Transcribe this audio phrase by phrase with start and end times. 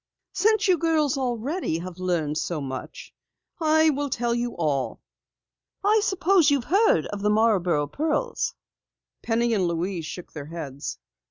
[0.33, 3.13] Since you girls already have learned so much
[3.59, 4.99] I will tell you all.
[5.83, 8.55] Perhaps you have heard of the Marborough pearls?"
[9.21, 10.97] Penny and Louise shook their heads.